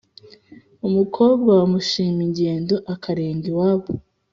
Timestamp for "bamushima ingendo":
1.59-2.75